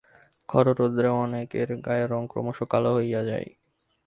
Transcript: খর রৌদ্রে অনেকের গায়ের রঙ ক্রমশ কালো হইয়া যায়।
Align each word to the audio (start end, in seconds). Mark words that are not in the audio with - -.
খর 0.49 0.65
রৌদ্রে 0.77 1.09
অনেকের 1.17 1.69
গায়ের 1.81 2.07
রঙ 2.11 2.23
ক্রমশ 2.27 2.59
কালো 2.71 2.91
হইয়া 2.93 3.21
যায়। 3.23 3.47